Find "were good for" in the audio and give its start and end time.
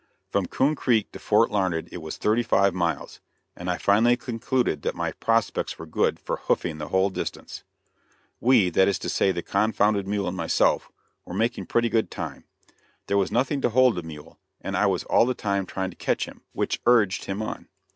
5.77-6.37